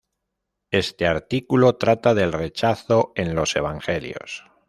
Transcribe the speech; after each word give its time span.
Este 0.71 1.05
artículo 1.05 1.75
trata 1.75 2.15
del 2.15 2.33
rechazo 2.33 3.11
en 3.13 3.35
los 3.35 3.55
evangelios. 3.55 4.45